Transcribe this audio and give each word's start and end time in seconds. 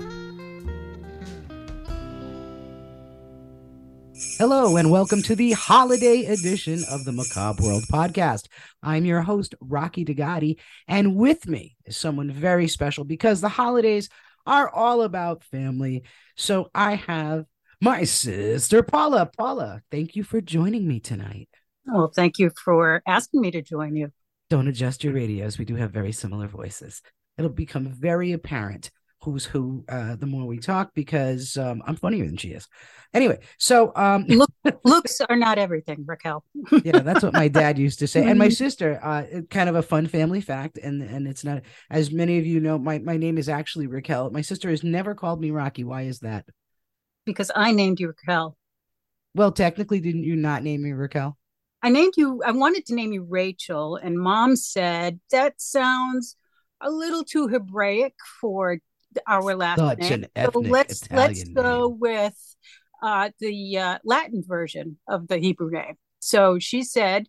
Hello, 4.38 4.78
and 4.78 4.92
welcome 4.92 5.22
to 5.24 5.36
the 5.36 5.52
holiday 5.52 6.26
edition 6.26 6.84
of 6.90 7.06
the 7.06 7.12
Macabre 7.12 7.64
World 7.64 7.84
podcast. 7.92 8.48
I'm 8.84 9.06
your 9.06 9.22
host, 9.22 9.56
Rocky 9.62 10.06
Digati, 10.06 10.58
and 10.88 11.16
with 11.16 11.48
me 11.48 11.76
is 11.86 11.98
someone 11.98 12.32
very 12.32 12.68
special 12.68 13.04
because 13.04 13.42
the 13.42 13.50
holidays 13.50 14.10
are 14.46 14.70
all 14.70 15.02
about 15.02 15.44
family. 15.44 16.04
So 16.36 16.70
I 16.74 16.96
have 16.96 17.46
my 17.82 18.04
sister, 18.04 18.84
Paula. 18.84 19.26
Paula, 19.26 19.82
thank 19.90 20.16
you 20.16 20.24
for 20.24 20.42
joining 20.42 20.88
me 20.88 21.00
tonight. 21.00 21.50
Well, 21.86 22.12
thank 22.14 22.40
you 22.40 22.52
for 22.64 23.02
asking 23.08 23.42
me 23.42 23.52
to 23.52 23.62
join 23.62 23.96
you. 23.96 24.12
Don't 24.50 24.68
adjust 24.68 25.04
your 25.04 25.14
radios. 25.14 25.58
We 25.58 25.66
do 25.66 25.76
have 25.76 25.92
very 25.92 26.12
similar 26.12 26.48
voices. 26.48 27.02
It'll 27.38 27.50
become 27.50 27.90
very 27.90 28.34
apparent 28.34 28.92
who's 29.24 29.46
who 29.46 29.86
uh, 29.88 30.16
the 30.16 30.26
more 30.26 30.48
we 30.48 30.58
talk 30.58 30.96
because 30.96 31.56
um, 31.56 31.84
I'm 31.86 31.96
funnier 31.96 32.26
than 32.26 32.38
she 32.38 32.50
is. 32.50 32.68
Anyway, 33.14 33.40
so 33.60 33.92
um, 33.96 34.26
Look, 34.28 34.52
looks 34.84 35.22
are 35.22 35.36
not 35.36 35.60
everything, 35.60 36.04
Raquel. 36.08 36.44
yeah, 36.84 37.00
that's 37.00 37.24
what 37.24 37.34
my 37.34 37.48
dad 37.48 37.78
used 37.78 38.00
to 38.00 38.08
say, 38.08 38.26
and 38.28 38.40
my 38.40 38.50
sister. 38.50 39.00
Uh, 39.04 39.42
kind 39.50 39.70
of 39.70 39.76
a 39.76 39.84
fun 39.84 40.08
family 40.08 40.42
fact, 40.42 40.80
and 40.80 41.04
and 41.04 41.28
it's 41.28 41.44
not 41.44 41.62
as 41.90 42.12
many 42.12 42.40
of 42.40 42.46
you 42.46 42.60
know. 42.60 42.80
My 42.80 42.98
my 43.00 43.18
name 43.18 43.38
is 43.38 43.48
actually 43.48 43.88
Raquel. 43.88 44.32
My 44.32 44.42
sister 44.42 44.70
has 44.70 44.84
never 44.84 45.14
called 45.14 45.40
me 45.40 45.52
Rocky. 45.52 45.84
Why 45.84 46.04
is 46.04 46.20
that? 46.20 46.46
because 47.26 47.52
I 47.56 47.72
named 47.72 48.00
you 48.00 48.08
Raquel. 48.08 48.58
Well, 49.36 49.52
technically, 49.52 50.00
didn't 50.00 50.24
you 50.24 50.36
not 50.36 50.64
name 50.64 50.84
me 50.84 50.92
Raquel? 50.92 51.38
I 51.84 51.90
named 51.90 52.14
you, 52.16 52.42
I 52.46 52.52
wanted 52.52 52.86
to 52.88 52.96
name 52.96 53.12
you 53.12 53.24
Rachel, 53.24 53.96
and 53.96 54.20
mom 54.20 54.56
said 54.56 55.20
that 55.32 55.60
sounds 55.60 56.36
a 56.80 56.92
little 56.92 57.24
too 57.24 57.48
Hebraic 57.48 58.14
for 58.40 58.80
our 59.28 59.56
last 59.56 59.80
Such 59.80 60.00
name. 60.00 60.14
an 60.14 60.28
ethnic 60.36 60.54
so 60.54 60.70
let's 60.70 61.12
let's 61.12 61.42
Italian 61.42 61.54
go 61.54 61.88
name. 61.90 62.00
with 62.00 62.56
uh, 63.02 63.30
the 63.40 63.78
uh, 63.78 63.98
Latin 64.04 64.44
version 64.46 64.98
of 65.08 65.28
the 65.28 65.38
Hebrew 65.38 65.72
name. 65.72 65.96
So 66.20 66.60
she 66.60 66.84
said, 66.84 67.28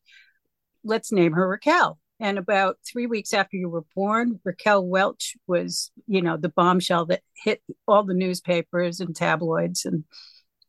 let's 0.85 1.13
name 1.13 1.33
her 1.33 1.49
Raquel. 1.49 1.99
And 2.21 2.39
about 2.39 2.77
three 2.87 3.07
weeks 3.07 3.33
after 3.33 3.57
you 3.57 3.69
were 3.69 3.85
born, 3.97 4.39
Raquel 4.45 4.87
Welch 4.87 5.35
was, 5.49 5.91
you 6.07 6.23
know, 6.23 6.37
the 6.37 6.51
bombshell 6.51 7.07
that 7.07 7.23
hit 7.43 7.63
all 7.89 8.05
the 8.05 8.15
newspapers 8.15 9.01
and 9.01 9.17
tabloids. 9.17 9.85
And 9.85 10.05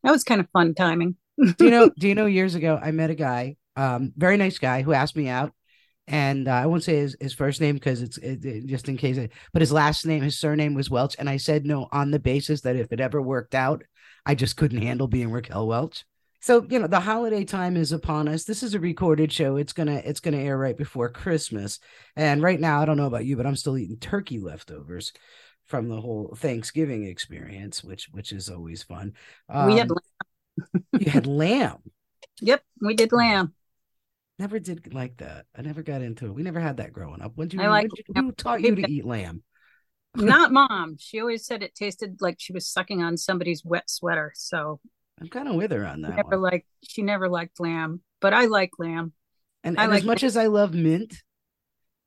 that 0.02 0.10
was 0.10 0.24
kind 0.24 0.40
of 0.40 0.48
fun 0.50 0.74
timing. 0.74 1.16
do 1.56 1.64
you 1.64 1.70
know 1.70 1.90
do 1.98 2.08
you 2.08 2.14
know 2.14 2.26
years 2.26 2.54
ago 2.54 2.78
i 2.80 2.92
met 2.92 3.10
a 3.10 3.14
guy 3.14 3.56
um 3.76 4.12
very 4.16 4.36
nice 4.36 4.58
guy 4.58 4.82
who 4.82 4.92
asked 4.92 5.16
me 5.16 5.28
out. 5.28 5.52
And 6.06 6.48
uh, 6.48 6.52
i 6.52 6.66
won't 6.66 6.84
say 6.84 6.96
his, 6.96 7.16
his 7.20 7.32
first 7.32 7.60
name 7.62 7.74
because 7.76 8.02
it's 8.02 8.18
it, 8.18 8.44
it- 8.44 8.66
just 8.66 8.88
in 8.88 8.96
case 8.96 9.16
it, 9.16 9.32
but 9.52 9.62
his 9.62 9.72
last 9.72 10.04
name 10.06 10.22
his 10.22 10.38
surname 10.38 10.74
was 10.74 10.90
welch. 10.90 11.16
And 11.18 11.28
i 11.30 11.36
said 11.38 11.64
no 11.64 11.88
on 11.92 12.10
the 12.10 12.18
basis 12.18 12.60
that 12.62 12.76
if 12.76 12.92
it 12.92 13.00
ever 13.00 13.22
worked 13.22 13.54
out 13.54 13.82
i 14.26 14.34
just 14.34 14.56
couldn't 14.56 14.82
handle 14.82 15.08
being 15.08 15.30
raquel 15.30 15.66
welch. 15.66 16.04
So 16.40 16.66
you 16.68 16.78
know 16.78 16.86
the 16.86 17.00
holiday 17.00 17.44
time 17.44 17.74
is 17.76 17.90
upon 17.92 18.28
us. 18.28 18.44
This 18.44 18.62
is 18.62 18.74
a 18.74 18.80
recorded 18.80 19.32
show. 19.32 19.56
It's 19.56 19.72
gonna 19.72 20.02
it's 20.04 20.20
gonna 20.20 20.36
air 20.36 20.58
right 20.58 20.76
before 20.76 21.08
christmas. 21.08 21.78
And 22.16 22.42
right 22.42 22.60
now 22.60 22.80
i 22.82 22.84
don't 22.84 22.98
know 22.98 23.06
about 23.06 23.24
you 23.24 23.36
but 23.38 23.46
i'm 23.46 23.56
still 23.56 23.78
eating 23.78 23.96
turkey 23.96 24.38
leftovers 24.38 25.12
from 25.64 25.88
the 25.88 25.98
whole 25.98 26.34
thanksgiving 26.36 27.06
experience 27.06 27.82
which 27.82 28.08
which 28.12 28.30
is 28.32 28.50
always 28.50 28.82
fun. 28.82 29.14
We 29.48 29.78
had, 29.78 29.90
Um, 29.90 29.96
you 31.00 31.10
had 31.10 31.26
lamb. 31.26 31.78
Yep, 32.40 32.62
we 32.82 32.94
did 32.94 33.12
lamb. 33.12 33.54
Never 34.38 34.58
did 34.58 34.92
like 34.92 35.18
that. 35.18 35.46
I 35.56 35.62
never 35.62 35.82
got 35.82 36.02
into 36.02 36.26
it. 36.26 36.34
We 36.34 36.42
never 36.42 36.60
had 36.60 36.78
that 36.78 36.92
growing 36.92 37.22
up. 37.22 37.32
When 37.36 37.48
did 37.48 37.60
you, 37.60 37.62
I 37.62 37.68
like 37.68 37.88
you- 37.96 38.14
who 38.14 38.32
taught 38.32 38.62
you 38.62 38.74
to 38.74 38.90
eat 38.90 39.04
lamb? 39.04 39.42
Not 40.16 40.52
mom. 40.52 40.96
She 40.98 41.20
always 41.20 41.44
said 41.44 41.62
it 41.62 41.74
tasted 41.74 42.18
like 42.20 42.36
she 42.38 42.52
was 42.52 42.68
sucking 42.68 43.02
on 43.02 43.16
somebody's 43.16 43.64
wet 43.64 43.90
sweater. 43.90 44.32
So 44.34 44.80
I'm 45.20 45.28
kind 45.28 45.48
of 45.48 45.54
with 45.54 45.72
her 45.72 45.84
on 45.86 46.02
that 46.02 46.16
never 46.16 46.36
liked, 46.36 46.66
she 46.82 47.02
never 47.02 47.28
liked 47.28 47.58
lamb, 47.58 48.00
but 48.20 48.32
I 48.32 48.46
like 48.46 48.70
lamb. 48.78 49.12
And, 49.64 49.78
I 49.78 49.84
and 49.84 49.92
as 49.92 50.00
like 50.00 50.06
much 50.06 50.22
as 50.22 50.36
I 50.36 50.46
love 50.46 50.74
mint, 50.74 51.16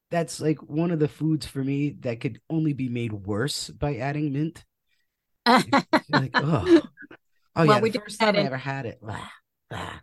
that's 0.09 0.39
like 0.39 0.61
one 0.63 0.91
of 0.91 0.99
the 0.99 1.07
foods 1.07 1.45
for 1.45 1.63
me 1.63 1.95
that 2.01 2.19
could 2.21 2.39
only 2.49 2.73
be 2.73 2.87
made 2.87 3.11
worse 3.11 3.69
by 3.69 3.97
adding 3.97 4.31
mint. 4.31 4.63
Like, 6.09 6.31
oh, 6.35 6.63
oh 6.65 6.81
Well, 7.55 7.67
yeah. 7.67 7.79
we 7.81 7.89
The 7.89 7.99
first 7.99 8.19
time 8.19 8.35
I 8.35 8.39
ever 8.39 8.57
had 8.57 8.85
it, 8.85 8.99
ah, 9.05 9.31
ah, 9.71 9.75
ah, 9.75 10.01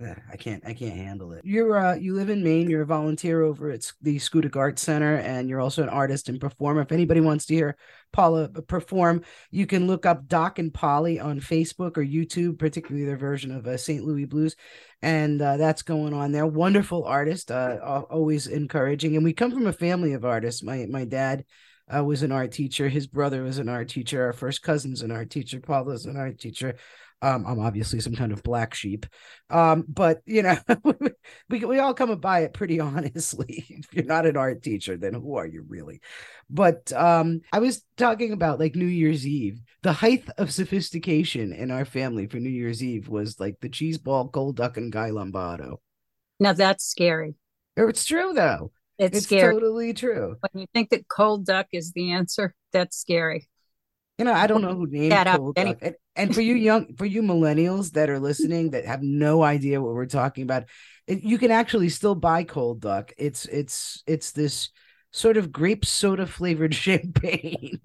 I 0.00 0.36
can't, 0.36 0.62
I 0.66 0.72
can't 0.72 0.96
handle 0.96 1.32
it. 1.32 1.42
You're, 1.44 1.76
uh, 1.76 1.94
you 1.94 2.14
live 2.14 2.30
in 2.30 2.42
Maine. 2.42 2.70
You're 2.70 2.82
a 2.82 2.86
volunteer 2.86 3.42
over 3.42 3.70
at 3.70 3.92
the 4.00 4.16
Schoodic 4.16 4.56
Art 4.56 4.78
Center, 4.78 5.16
and 5.16 5.48
you're 5.48 5.60
also 5.60 5.82
an 5.82 5.88
artist 5.88 6.28
and 6.28 6.40
performer. 6.40 6.80
If 6.80 6.92
anybody 6.92 7.20
wants 7.20 7.46
to 7.46 7.54
hear 7.54 7.76
Paula 8.12 8.48
perform, 8.48 9.22
you 9.50 9.66
can 9.66 9.86
look 9.86 10.06
up 10.06 10.26
Doc 10.26 10.58
and 10.58 10.72
Polly 10.72 11.20
on 11.20 11.40
Facebook 11.40 11.98
or 11.98 12.04
YouTube, 12.04 12.58
particularly 12.58 13.06
their 13.06 13.18
version 13.18 13.50
of 13.50 13.66
uh, 13.66 13.76
St. 13.76 14.02
Louis 14.04 14.24
Blues, 14.24 14.56
and 15.02 15.40
uh, 15.42 15.56
that's 15.58 15.82
going 15.82 16.14
on 16.14 16.32
there. 16.32 16.46
Wonderful 16.46 17.04
artist, 17.04 17.50
uh, 17.50 18.04
always 18.10 18.46
encouraging. 18.46 19.16
And 19.16 19.24
we 19.24 19.32
come 19.32 19.50
from 19.50 19.66
a 19.66 19.72
family 19.72 20.14
of 20.14 20.24
artists. 20.24 20.62
My 20.62 20.86
my 20.90 21.04
dad 21.04 21.44
uh, 21.94 22.04
was 22.04 22.22
an 22.22 22.32
art 22.32 22.52
teacher. 22.52 22.88
His 22.88 23.06
brother 23.06 23.42
was 23.42 23.58
an 23.58 23.68
art 23.68 23.88
teacher. 23.88 24.24
Our 24.24 24.32
first 24.32 24.62
cousin's 24.62 25.02
an 25.02 25.10
art 25.10 25.30
teacher. 25.30 25.60
Paula's 25.60 26.06
an 26.06 26.16
art 26.16 26.38
teacher. 26.38 26.76
Um, 27.22 27.44
I'm 27.46 27.60
obviously 27.60 28.00
some 28.00 28.14
kind 28.14 28.32
of 28.32 28.42
black 28.42 28.72
sheep, 28.72 29.04
um, 29.50 29.84
but 29.86 30.22
you 30.24 30.42
know, 30.42 30.56
we 31.50 31.64
we 31.66 31.78
all 31.78 31.92
come 31.92 32.18
by 32.18 32.40
it 32.40 32.54
pretty 32.54 32.80
honestly. 32.80 33.66
If 33.68 33.92
you're 33.92 34.06
not 34.06 34.24
an 34.24 34.38
art 34.38 34.62
teacher, 34.62 34.96
then 34.96 35.12
who 35.12 35.36
are 35.36 35.46
you 35.46 35.64
really? 35.68 36.00
But 36.48 36.90
um, 36.94 37.42
I 37.52 37.58
was 37.58 37.84
talking 37.98 38.32
about 38.32 38.58
like 38.58 38.74
New 38.74 38.86
Year's 38.86 39.26
Eve. 39.26 39.60
The 39.82 39.92
height 39.92 40.24
of 40.38 40.50
sophistication 40.50 41.52
in 41.52 41.70
our 41.70 41.84
family 41.84 42.26
for 42.26 42.38
New 42.38 42.48
Year's 42.48 42.82
Eve 42.82 43.08
was 43.08 43.38
like 43.38 43.60
the 43.60 43.68
cheese 43.68 43.98
ball, 43.98 44.28
cold 44.28 44.56
duck, 44.56 44.78
and 44.78 44.90
guy 44.90 45.10
lombardo. 45.10 45.82
now 46.38 46.54
that's 46.54 46.86
scary. 46.86 47.34
It's 47.76 48.06
true 48.06 48.32
though. 48.32 48.72
It's, 49.00 49.16
It's 49.16 49.26
scary. 49.26 49.54
totally 49.54 49.94
true. 49.94 50.36
when 50.52 50.60
you 50.60 50.66
think 50.74 50.90
that 50.90 51.08
cold 51.08 51.46
duck 51.46 51.66
is 51.72 51.92
the 51.92 52.12
answer, 52.12 52.54
that's 52.72 52.96
scary. 52.98 53.48
You 54.18 54.26
know, 54.26 54.34
I 54.34 54.46
don't 54.46 54.60
know 54.60 54.74
who 54.74 54.86
named 54.86 55.12
That 55.12 55.36
cold 55.38 55.54
any- 55.56 55.70
duck. 55.72 55.78
And, 55.82 55.94
and 56.14 56.34
for 56.34 56.42
you 56.42 56.54
young, 56.54 56.94
for 56.96 57.06
you 57.06 57.22
millennials 57.22 57.92
that 57.92 58.10
are 58.10 58.18
listening 58.18 58.70
that 58.72 58.84
have 58.84 59.02
no 59.02 59.42
idea 59.42 59.80
what 59.80 59.94
we're 59.94 60.04
talking 60.04 60.42
about, 60.42 60.64
it, 61.06 61.22
you 61.22 61.38
can 61.38 61.50
actually 61.50 61.88
still 61.88 62.14
buy 62.14 62.44
cold 62.44 62.80
duck. 62.80 63.12
It's 63.16 63.46
it's 63.46 64.02
it's 64.06 64.32
this 64.32 64.68
sort 65.12 65.36
of 65.36 65.52
grape 65.52 65.84
soda 65.84 66.26
flavored 66.26 66.74
champagne 66.86 67.80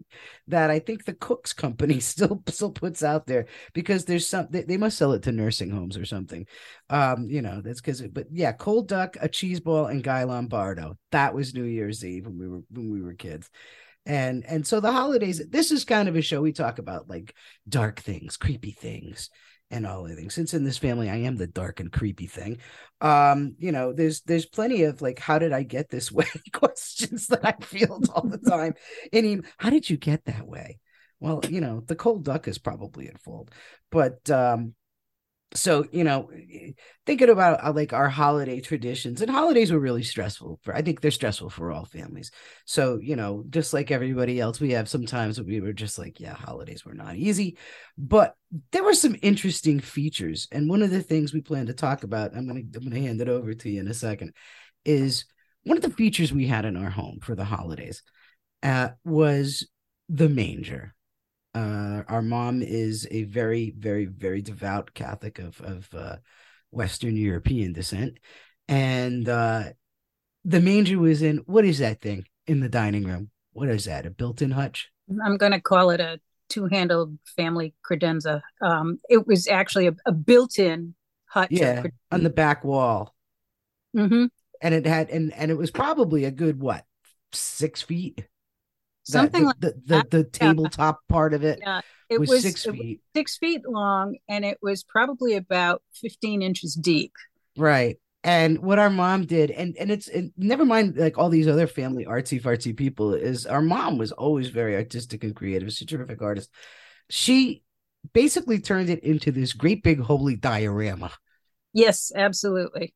that 0.48 0.70
I 0.70 0.80
think 0.80 1.06
the 1.06 1.14
Cooks 1.14 1.54
Company 1.54 2.00
still 2.00 2.42
still 2.48 2.72
puts 2.72 3.04
out 3.04 3.28
there 3.28 3.48
because 3.74 4.06
there's 4.06 4.28
some 4.28 4.48
they, 4.50 4.64
they 4.64 4.78
must 4.78 4.98
sell 4.98 5.14
it 5.14 5.24
to 5.24 5.32
nursing 5.32 5.70
homes 5.70 5.98
or 5.98 6.06
something. 6.06 6.46
Um, 6.90 7.30
you 7.30 7.42
know, 7.42 7.62
that's 7.62 7.82
because 7.82 8.02
but 8.02 8.28
yeah, 8.32 8.52
cold 8.52 8.88
duck, 8.88 9.18
a 9.20 9.30
cheese 9.30 9.60
ball, 9.60 9.88
and 9.88 10.04
Guy 10.04 10.24
Lombardo. 10.24 10.98
That 11.12 11.34
was 11.34 11.54
New 11.54 11.64
Year's 11.64 12.06
Eve 12.06 12.26
when 12.26 12.38
we 12.38 12.48
were 12.48 12.62
when 12.70 12.92
we 12.92 13.02
were 13.02 13.14
kids 13.14 13.50
and 14.06 14.46
and 14.46 14.66
so 14.68 14.80
the 14.80 14.92
holidays 14.92 15.42
this 15.50 15.72
is 15.72 15.84
kind 15.84 16.08
of 16.08 16.16
a 16.16 16.22
show 16.22 16.42
we 16.42 16.52
talk 16.52 16.78
about 16.78 17.10
like 17.10 17.34
dark 17.68 18.00
things 18.00 18.38
creepy 18.38 18.72
things 18.72 19.30
and 19.72 19.86
all 19.86 20.04
the 20.04 20.16
things. 20.16 20.34
Since 20.34 20.54
in 20.54 20.64
this 20.64 20.78
family 20.78 21.10
i 21.10 21.18
am 21.18 21.36
the 21.36 21.48
dark 21.48 21.80
and 21.80 21.92
creepy 21.92 22.28
thing. 22.28 22.60
Um 23.02 23.56
you 23.58 23.72
know 23.72 23.94
there's 23.94 24.22
there's 24.22 24.46
plenty 24.46 24.84
of 24.84 25.02
like 25.02 25.20
how 25.20 25.40
did 25.40 25.54
i 25.54 25.64
get 25.64 25.90
this 25.90 26.12
way 26.12 26.28
questions 26.54 27.28
that 27.28 27.46
i 27.46 27.54
field 27.64 28.10
all 28.14 28.28
the 28.28 28.38
time. 28.38 28.76
Even, 29.12 29.46
how 29.58 29.70
did 29.70 29.90
you 29.90 29.98
get 29.98 30.26
that 30.26 30.48
way? 30.48 30.80
Well 31.20 31.42
you 31.50 31.62
know 31.62 31.82
the 31.86 31.96
cold 31.96 32.24
duck 32.24 32.48
is 32.48 32.58
probably 32.58 33.08
at 33.08 33.22
fault. 33.22 33.50
But 33.92 34.30
um 34.30 34.76
so 35.56 35.86
you 35.92 36.04
know 36.04 36.30
thinking 37.06 37.30
about 37.30 37.64
uh, 37.64 37.72
like 37.72 37.94
our 37.94 38.10
holiday 38.10 38.60
traditions 38.60 39.22
and 39.22 39.32
holidays 39.32 39.72
were 39.72 39.80
really 39.80 40.04
stressful 40.04 40.60
for 40.64 40.76
i 40.76 40.82
think 40.82 41.02
they're 41.02 41.12
stressful 41.12 41.50
for 41.50 41.72
all 41.72 41.86
families 41.86 42.32
so 42.66 43.00
you 43.02 43.16
know 43.16 43.44
just 43.50 43.74
like 43.74 43.90
everybody 43.92 44.40
else 44.40 44.60
we 44.60 44.72
have 44.72 44.90
sometimes 44.90 45.42
we 45.42 45.62
were 45.62 45.74
just 45.74 45.98
like 45.98 46.20
yeah 46.20 46.34
holidays 46.34 46.86
were 46.86 46.94
not 46.94 47.16
easy 47.16 47.58
but 47.98 48.36
there 48.72 48.84
were 48.84 48.94
some 48.94 49.16
interesting 49.22 49.80
features 49.80 50.48
and 50.52 50.70
one 50.70 50.82
of 50.82 50.92
the 50.92 51.02
things 51.02 51.34
we 51.34 51.42
plan 51.42 51.66
to 51.66 51.74
talk 51.74 52.04
about 52.04 52.36
i'm 52.36 52.48
gonna 52.48 52.62
i'm 52.76 52.84
gonna 52.84 53.00
hand 53.00 53.22
it 53.22 53.30
over 53.30 53.54
to 53.54 53.70
you 53.70 53.80
in 53.80 53.88
a 53.88 53.94
second 53.94 54.34
is 54.84 55.26
one 55.64 55.78
of 55.78 55.84
the 55.84 55.90
features 55.90 56.32
we 56.32 56.48
had 56.48 56.66
in 56.66 56.78
our 56.78 56.92
home 56.92 57.20
for 57.22 57.34
the 57.34 57.44
holidays 57.44 58.04
uh, 58.64 58.90
was 59.04 59.68
the 60.10 60.30
manger. 60.30 60.94
Uh, 61.56 62.04
our 62.10 62.22
mom 62.22 62.62
is 62.62 63.08
a 63.10 63.24
very, 63.24 63.74
very, 63.78 64.06
very 64.06 64.42
devout 64.42 64.94
Catholic 64.94 65.40
of 65.40 65.62
of 65.62 65.88
uh, 65.94 66.18
Western 66.70 67.16
European 67.16 67.72
descent, 67.72 68.18
and 68.68 69.30
uh, 69.30 69.64
the 70.44 70.60
manger 70.60 71.00
was 71.00 71.22
in 71.22 71.38
what 71.46 71.64
is 71.64 71.80
that 71.80 72.02
thing 72.02 72.26
in 72.46 72.60
the 72.60 72.68
dining 72.68 73.06
room? 73.06 73.30
What 73.54 73.70
is 73.70 73.86
that? 73.86 74.06
A 74.06 74.10
built-in 74.10 74.52
hutch? 74.52 74.90
I'm 75.26 75.38
going 75.38 75.54
to 75.54 75.62
call 75.62 75.92
it 75.92 76.02
a 76.02 76.20
two-handled 76.50 77.18
family 77.38 77.74
credenza. 77.90 78.42
Um, 78.62 79.00
it 79.08 79.26
was 79.26 79.48
actually 79.48 79.88
a, 79.88 79.96
a 80.06 80.12
built-in 80.12 80.94
hutch. 81.26 81.52
Yeah, 81.52 81.86
on 82.12 82.24
the 82.24 82.30
back 82.30 82.66
wall. 82.66 83.16
Mm-hmm. 83.96 84.26
And 84.62 84.74
it 84.74 84.86
had 84.86 85.10
and 85.10 85.34
and 85.34 85.52
it 85.52 85.58
was 85.58 85.72
probably 85.72 86.26
a 86.26 86.32
good 86.32 86.60
what 86.60 86.84
six 87.32 87.82
feet 87.82 88.28
something 89.06 89.42
the, 89.42 89.48
like 89.48 89.60
the, 89.60 89.74
the, 89.86 90.08
the, 90.10 90.24
tabletop 90.24 91.00
part 91.08 91.34
of 91.34 91.44
it 91.44 91.60
yeah, 91.62 91.82
it 92.10 92.20
was, 92.20 92.30
was 92.30 92.42
six 92.42 92.66
it 92.66 92.72
feet. 92.72 93.00
Was 93.00 93.20
six 93.20 93.38
feet 93.38 93.62
long, 93.68 94.18
and 94.30 94.46
it 94.46 94.58
was 94.62 94.84
probably 94.84 95.36
about 95.36 95.82
fifteen 95.94 96.42
inches 96.42 96.76
deep. 96.76 97.14
Right. 97.58 97.98
And 98.24 98.60
what 98.60 98.80
our 98.80 98.90
mom 98.90 99.26
did, 99.26 99.52
and 99.52 99.76
and 99.78 99.92
it's 99.92 100.08
and 100.08 100.32
never 100.38 100.66
mind 100.66 100.98
like 100.98 101.18
all 101.18 101.30
these 101.30 101.48
other 101.48 101.68
family 101.68 102.06
artsy 102.06 102.42
fartsy 102.42 102.76
people, 102.76 103.14
is 103.14 103.46
our 103.46 103.62
mom 103.62 103.98
was 103.98 104.12
always 104.12 104.50
very 104.50 104.76
artistic 104.76 105.24
and 105.24 105.36
creative. 105.36 105.72
She's 105.72 105.82
a 105.82 105.86
terrific 105.86 106.22
artist. 106.22 106.50
She 107.10 107.64
basically 108.14 108.60
turned 108.60 108.90
it 108.90 109.04
into 109.04 109.32
this 109.32 109.54
great 109.54 109.84
big 109.84 110.00
holy 110.00 110.36
diorama. 110.36 111.12
Yes, 111.76 112.12
absolutely. 112.16 112.94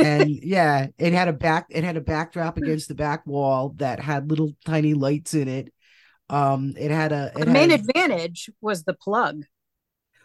and 0.00 0.26
yeah, 0.42 0.86
it 0.98 1.12
had 1.12 1.28
a 1.28 1.32
back 1.32 1.66
it 1.68 1.84
had 1.84 1.96
a 1.96 2.00
backdrop 2.00 2.56
against 2.56 2.88
the 2.88 2.94
back 2.94 3.26
wall 3.26 3.74
that 3.76 4.00
had 4.00 4.30
little 4.30 4.52
tiny 4.64 4.94
lights 4.94 5.34
in 5.34 5.48
it. 5.48 5.72
Um 6.30 6.74
it 6.78 6.90
had 6.90 7.12
a 7.12 7.30
it 7.36 7.44
the 7.44 7.52
main 7.52 7.70
had, 7.70 7.80
advantage 7.80 8.50
was 8.60 8.84
the 8.84 8.94
plug. 8.94 9.44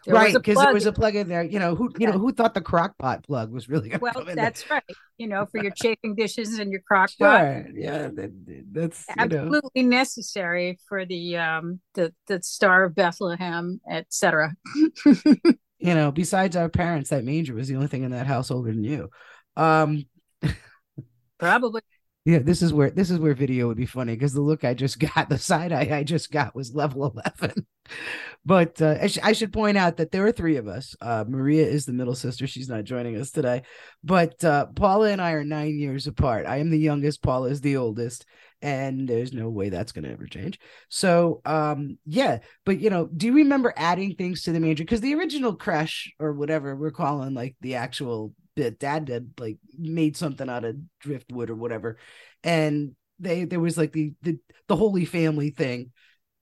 There 0.06 0.16
right, 0.16 0.34
because 0.34 0.60
there 0.60 0.74
was 0.74 0.86
a 0.86 0.94
plug 0.94 1.16
in 1.16 1.28
there. 1.28 1.44
You 1.44 1.60
know 1.60 1.76
who 1.76 1.92
you 1.98 2.08
Yeah. 2.08 2.14
know 2.14 2.18
who 2.18 2.32
thought 2.32 2.54
the 2.54 2.62
crock 2.62 2.98
pot 2.98 3.24
plug 3.24 3.52
was 3.52 3.70
really 3.70 3.94
well, 4.00 4.14
in 4.20 4.26
there? 4.26 4.36
that's 4.36 4.70
right. 4.70 4.84
You 5.18 5.28
know, 5.28 5.46
for 5.52 5.60
your 5.60 5.72
chafing 5.76 6.16
dishes 6.16 6.58
and 6.58 6.72
your 6.72 6.82
crock 6.82 7.12
pot. 7.20 7.46
Yeah, 7.76 8.10
that, 8.16 8.32
that's 8.72 9.06
you 9.16 9.28
know. 9.28 9.46
Absolutely 9.46 9.84
necessary 9.84 10.80
for 10.88 11.06
the 11.06 11.38
um 11.38 11.82
the 11.94 12.14
the 12.28 12.42
Star 12.42 12.84
of 12.86 12.96
Bethlehem, 12.96 13.80
etc. 13.90 14.56
you 15.82 15.96
know, 15.96 16.12
besides 16.12 16.56
our 16.56 16.70
parents, 16.70 17.10
that 17.10 17.24
manger 17.24 17.56
was 17.56 17.68
the 17.68 17.76
only 17.76 17.88
thing 17.88 18.04
in 18.04 18.12
that 18.12 18.28
house 18.28 18.52
older 18.52 18.72
than 18.72 18.84
you. 18.84 19.10
Um, 19.58 20.06
Probably. 21.40 21.82
yeah, 22.24 22.40
this 22.40 22.62
is 22.62 22.72
where 22.72 22.92
this 22.92 23.10
is 23.10 23.18
where 23.18 23.34
video 23.34 23.68
would 23.68 23.78
be 23.78 23.88
funny 23.88 24.14
because 24.14 24.34
the 24.34 24.42
look 24.42 24.64
I 24.64 24.76
just 24.76 25.00
got, 25.16 25.30
the 25.30 25.40
side 25.40 25.72
eye 25.72 25.90
I 25.92 26.04
just 26.04 26.32
got 26.32 26.56
was 26.56 26.76
level 26.76 27.12
eleven. 27.12 27.66
but 28.46 28.80
uh, 28.82 28.98
I, 29.02 29.08
sh- 29.08 29.20
I 29.24 29.34
should 29.34 29.52
point 29.52 29.78
out 29.78 29.98
that 29.98 30.12
there 30.12 30.26
are 30.26 30.32
three 30.32 30.58
of 30.58 30.68
us. 30.68 30.96
Uh, 31.02 31.26
Maria 31.28 31.66
is 31.66 31.86
the 31.86 31.94
middle 31.94 32.16
sister; 32.16 32.46
she's 32.46 32.70
not 32.70 32.84
joining 32.84 33.18
us 33.18 33.32
today. 33.32 33.64
But 34.04 34.44
uh, 34.44 34.68
Paula 34.68 35.10
and 35.10 35.22
I 35.22 35.32
are 35.32 35.44
nine 35.44 35.80
years 35.80 36.06
apart. 36.06 36.46
I 36.46 36.58
am 36.58 36.70
the 36.70 36.80
youngest. 36.80 37.24
Paula 37.24 37.50
is 37.50 37.62
the 37.62 37.78
oldest, 37.78 38.26
and 38.62 39.08
there's 39.08 39.34
no 39.34 39.50
way 39.50 39.70
that's 39.70 39.92
going 39.92 40.06
to 40.06 40.12
ever 40.12 40.28
change. 40.28 40.60
So, 40.90 41.42
um, 41.46 41.98
yeah. 42.06 42.40
But 42.66 42.80
you 42.80 42.90
know, 42.90 43.08
do 43.08 43.28
you 43.28 43.34
remember 43.34 43.74
adding 43.76 44.16
things 44.16 44.44
to 44.44 44.52
the 44.52 44.60
manger? 44.60 44.84
Because 44.84 45.02
the 45.02 45.16
original 45.16 45.56
crash 45.56 46.14
or 46.20 46.34
whatever 46.34 46.76
we're 46.76 46.92
calling 46.92 47.34
like 47.34 47.56
the 47.62 47.76
actual 47.76 48.34
bit 48.56 48.80
dad 48.80 49.06
did 49.06 49.32
like 49.40 49.58
made 49.78 50.18
something 50.18 50.50
out 50.50 50.66
of 50.66 50.76
driftwood 51.00 51.50
or 51.50 51.56
whatever, 51.56 51.98
and 52.44 52.96
they 53.20 53.46
there 53.46 53.60
was 53.60 53.78
like 53.78 53.92
the 53.94 54.14
the 54.22 54.38
the 54.68 54.76
Holy 54.76 55.06
Family 55.06 55.50
thing. 55.52 55.92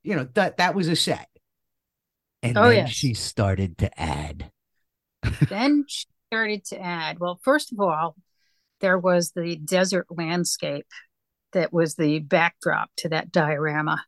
You 0.04 0.15
know 0.15 0.27
that 0.36 0.57
that 0.57 0.75
was 0.75 0.88
a 0.88 0.95
set. 0.95 1.27
And 2.42 2.56
Oh, 2.56 2.63
then 2.63 2.86
yes. 2.86 2.89
she 2.89 3.13
started 3.13 3.77
to 3.80 4.00
add. 4.01 4.51
then 5.50 5.86
she 5.88 6.06
started 6.27 6.65
to 6.65 6.80
add. 6.81 7.19
Well, 7.19 7.39
first 7.44 7.72
of 7.72 7.80
all, 7.80 8.15
there 8.81 8.98
was 8.98 9.31
the 9.31 9.57
desert 9.57 10.07
landscape 10.10 10.88
that 11.54 11.74
was 11.74 11.96
the 11.96 12.19
backdrop 12.19 12.90
to 12.98 13.10
that 13.10 13.31
diorama, 13.31 14.04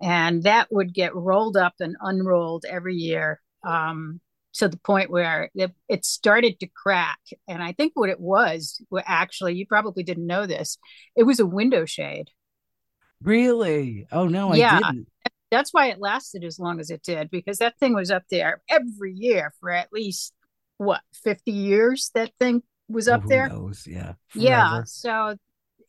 and 0.00 0.42
that 0.44 0.68
would 0.72 0.94
get 0.94 1.14
rolled 1.14 1.56
up 1.56 1.74
and 1.80 1.96
unrolled 2.00 2.64
every 2.68 2.94
year. 2.96 3.40
Um, 3.66 4.20
to 4.58 4.68
the 4.68 4.76
point 4.76 5.10
where 5.10 5.50
it, 5.56 5.72
it 5.88 6.04
started 6.04 6.60
to 6.60 6.68
crack. 6.68 7.18
And 7.48 7.60
I 7.60 7.72
think 7.72 7.90
what 7.96 8.08
it 8.08 8.20
was, 8.20 8.80
well, 8.88 9.02
actually, 9.04 9.54
you 9.56 9.66
probably 9.66 10.04
didn't 10.04 10.28
know 10.28 10.46
this, 10.46 10.78
it 11.16 11.24
was 11.24 11.40
a 11.40 11.46
window 11.46 11.86
shade. 11.86 12.30
Really? 13.22 14.06
Oh 14.12 14.28
no, 14.28 14.52
I 14.52 14.56
Yeah. 14.56 14.78
didn't. 14.78 15.08
That's 15.50 15.72
why 15.72 15.88
it 15.88 15.98
lasted 16.00 16.44
as 16.44 16.58
long 16.58 16.80
as 16.80 16.90
it 16.90 17.02
did, 17.02 17.30
because 17.30 17.58
that 17.58 17.78
thing 17.78 17.94
was 17.94 18.10
up 18.10 18.24
there 18.30 18.62
every 18.68 19.12
year 19.12 19.52
for 19.60 19.70
at 19.70 19.92
least 19.92 20.32
what 20.78 21.00
50 21.22 21.52
years. 21.52 22.10
That 22.14 22.32
thing 22.38 22.62
was 22.88 23.08
Oh, 23.08 23.14
up 23.14 23.22
who 23.22 23.28
there. 23.28 23.48
knows? 23.48 23.86
Yeah. 23.86 24.14
Yeah. 24.34 24.82
So 24.84 25.36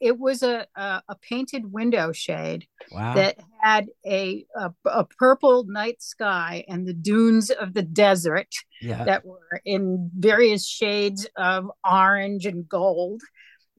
it 0.02 0.18
was 0.20 0.44
a, 0.44 0.66
a 0.76 1.02
a 1.10 1.16
painted 1.22 1.72
window 1.72 2.12
shade 2.12 2.68
Wow. 2.92 3.16
that 3.16 3.38
had 3.62 3.88
a, 4.06 4.46
a 4.56 4.72
a 4.86 5.06
purple 5.06 5.64
night 5.66 6.02
sky 6.02 6.64
and 6.68 6.88
the 6.88 6.94
dunes 6.94 7.50
of 7.50 7.74
the 7.74 7.82
desert 7.82 8.54
yeah. 8.82 9.04
that 9.06 9.26
were 9.26 9.62
in 9.66 10.12
various 10.18 10.68
shades 10.68 11.28
of 11.36 11.70
orange 11.90 12.46
and 12.46 12.68
gold. 12.68 13.22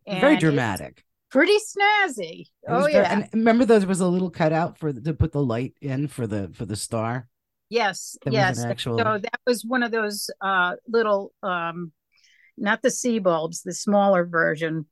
Very 0.09 0.37
dramatic. 0.37 1.03
Pretty 1.31 1.57
snazzy. 1.57 2.43
It 2.43 2.49
Oh 2.69 2.81
very- 2.83 2.93
yeah. 2.95 3.13
and 3.13 3.29
remember 3.33 3.65
there 3.65 3.81
was 3.87 4.01
a 4.01 4.07
little 4.07 4.31
cutout 4.31 4.79
for 4.79 4.93
the, 4.93 5.01
to 5.03 5.15
put 5.15 5.33
the 5.33 5.43
light 5.43 5.75
in 5.81 6.09
for 6.09 6.27
the 6.27 6.51
for 6.55 6.65
the 6.65 6.77
star. 6.77 7.29
Yes, 7.69 8.17
was 8.25 8.33
yes. 8.33 8.65
actual- 8.65 8.99
So 8.99 9.19
that 9.19 9.41
was 9.47 9.65
one 9.65 9.83
of 9.83 9.91
those 9.91 10.31
uh 10.41 10.75
little 10.89 11.33
um 11.43 11.93
not 12.57 12.81
the 12.81 12.91
sea 12.91 13.19
bulbs, 13.19 13.63
the 13.63 13.75
smaller 13.75 14.25
version 14.25 14.87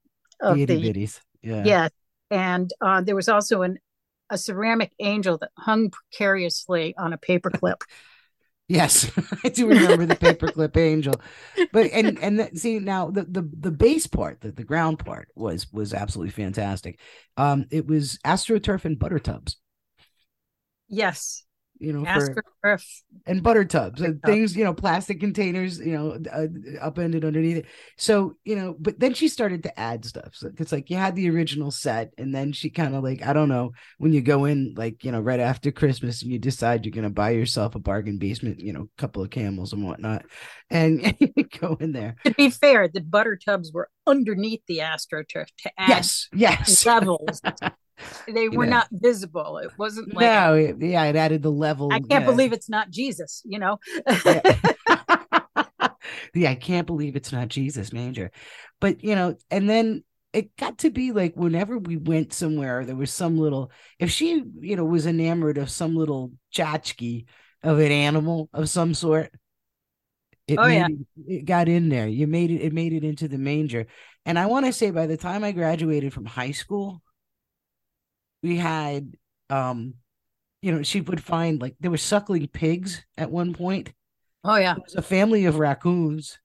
of 0.44 0.56
The 0.56 0.62
itty 0.62 0.76
the 0.76 0.92
bitties. 0.92 1.20
Yeah. 1.42 1.64
yes. 1.64 1.90
And 2.30 2.72
uh 2.80 3.00
there 3.02 3.16
was 3.16 3.28
also 3.28 3.62
an 3.62 3.78
a 4.30 4.38
ceramic 4.38 4.92
angel 5.00 5.38
that 5.38 5.50
hung 5.58 5.90
precariously 5.90 6.94
on 6.98 7.12
a 7.12 7.18
paperclip. 7.18 7.82
Yes, 8.66 9.10
I 9.44 9.50
do 9.50 9.68
remember 9.68 10.06
the 10.06 10.16
paperclip 10.16 10.76
angel, 10.78 11.20
but 11.70 11.90
and 11.92 12.18
and 12.22 12.38
the, 12.40 12.50
see 12.54 12.78
now 12.78 13.10
the 13.10 13.24
the 13.24 13.42
the 13.42 13.70
base 13.70 14.06
part, 14.06 14.40
the, 14.40 14.52
the 14.52 14.64
ground 14.64 14.98
part 15.00 15.28
was 15.34 15.70
was 15.70 15.92
absolutely 15.92 16.30
fantastic. 16.32 16.98
Um, 17.36 17.66
it 17.70 17.86
was 17.86 18.18
astroturf 18.24 18.86
and 18.86 18.98
butter 18.98 19.18
tubs, 19.18 19.58
yes. 20.88 21.44
You 21.78 21.92
know, 21.92 22.04
for 22.04 22.34
Astroturf. 22.64 23.02
and 23.26 23.42
butter 23.42 23.64
tubs 23.64 24.00
and 24.00 24.22
things, 24.22 24.56
you 24.56 24.64
know, 24.64 24.74
plastic 24.74 25.20
containers, 25.20 25.78
you 25.78 25.92
know, 25.92 26.18
uh, 26.32 26.46
upended 26.80 27.24
underneath 27.24 27.58
it. 27.58 27.66
So, 27.96 28.36
you 28.44 28.56
know, 28.56 28.76
but 28.78 29.00
then 29.00 29.14
she 29.14 29.28
started 29.28 29.62
to 29.64 29.78
add 29.78 30.04
stuff. 30.04 30.30
So 30.34 30.50
it's 30.58 30.72
like 30.72 30.90
you 30.90 30.96
had 30.96 31.16
the 31.16 31.28
original 31.30 31.70
set, 31.70 32.12
and 32.16 32.34
then 32.34 32.52
she 32.52 32.70
kind 32.70 32.94
of 32.94 33.02
like, 33.02 33.26
I 33.26 33.32
don't 33.32 33.48
know, 33.48 33.72
when 33.98 34.12
you 34.12 34.20
go 34.20 34.44
in, 34.44 34.74
like, 34.76 35.04
you 35.04 35.12
know, 35.12 35.20
right 35.20 35.40
after 35.40 35.72
Christmas 35.72 36.22
and 36.22 36.30
you 36.30 36.38
decide 36.38 36.84
you're 36.84 36.92
going 36.92 37.04
to 37.04 37.10
buy 37.10 37.30
yourself 37.30 37.74
a 37.74 37.78
bargain 37.80 38.18
basement, 38.18 38.60
you 38.60 38.72
know, 38.72 38.88
couple 38.96 39.22
of 39.22 39.30
camels 39.30 39.72
and 39.72 39.84
whatnot, 39.84 40.24
and 40.70 41.16
go 41.60 41.76
in 41.80 41.92
there. 41.92 42.16
To 42.24 42.32
be 42.34 42.50
fair, 42.50 42.88
the 42.88 43.00
butter 43.00 43.36
tubs 43.42 43.72
were 43.72 43.90
underneath 44.06 44.62
the 44.68 44.78
astroturf 44.78 45.46
to 45.58 45.72
add 45.78 45.88
Yes, 45.88 46.28
yes. 46.32 46.86
levels. 46.86 47.40
they 48.28 48.48
were 48.48 48.64
Yeah. 48.64 48.70
not 48.70 48.88
visible. 48.90 49.58
It 49.58 49.70
wasn't 49.78 50.14
like 50.14 50.26
no, 50.26 50.54
it- 50.54 50.76
yeah, 50.80 51.04
it 51.04 51.16
added 51.16 51.42
the 51.42 51.50
level. 51.50 51.92
I 51.92 51.98
can't 51.98 52.10
yeah. 52.10 52.24
believe 52.24 52.52
it's 52.52 52.68
not 52.68 52.90
Jesus, 52.90 53.42
you 53.44 53.58
know. 53.58 53.78
yeah. 54.24 54.58
yeah, 56.34 56.50
I 56.50 56.54
can't 56.54 56.86
believe 56.86 57.16
it's 57.16 57.32
not 57.32 57.48
Jesus 57.48 57.92
manger. 57.92 58.30
But 58.80 59.02
you 59.04 59.14
know, 59.14 59.36
and 59.50 59.68
then 59.68 60.04
it 60.32 60.56
got 60.56 60.78
to 60.78 60.90
be 60.90 61.12
like 61.12 61.34
whenever 61.36 61.78
we 61.78 61.96
went 61.96 62.32
somewhere, 62.32 62.84
there 62.84 62.96
was 62.96 63.12
some 63.12 63.38
little 63.38 63.70
if 63.98 64.10
she, 64.10 64.42
you 64.60 64.76
know, 64.76 64.84
was 64.84 65.06
enamored 65.06 65.58
of 65.58 65.70
some 65.70 65.94
little 65.96 66.32
tchotchke 66.54 67.26
of 67.62 67.78
an 67.78 67.92
animal 67.92 68.48
of 68.52 68.68
some 68.68 68.94
sort. 68.94 69.30
It 70.46 70.58
Oh, 70.58 70.66
yeah. 70.66 70.88
it, 70.88 71.38
it 71.40 71.44
got 71.46 71.68
in 71.68 71.88
there. 71.88 72.06
You 72.06 72.26
made 72.26 72.50
it, 72.50 72.60
it 72.60 72.72
made 72.72 72.92
it 72.92 73.04
into 73.04 73.28
the 73.28 73.38
manger. 73.38 73.86
And 74.26 74.38
I 74.38 74.46
want 74.46 74.66
to 74.66 74.72
say 74.72 74.90
by 74.90 75.06
the 75.06 75.16
time 75.16 75.44
I 75.44 75.52
graduated 75.52 76.12
from 76.12 76.26
high 76.26 76.50
school, 76.50 77.00
we 78.44 78.58
had 78.58 79.14
um, 79.50 79.94
you 80.62 80.72
know, 80.72 80.82
she 80.82 81.00
would 81.00 81.22
find 81.22 81.60
like 81.60 81.76
there 81.80 81.90
were 81.90 81.96
suckling 81.98 82.46
pigs 82.48 83.04
at 83.18 83.30
one 83.30 83.52
point. 83.52 83.92
oh 84.44 84.56
yeah. 84.56 84.76
It 84.76 84.82
was 84.84 84.94
a 84.94 85.02
family 85.02 85.46
of 85.46 85.58
raccoons. 85.58 86.38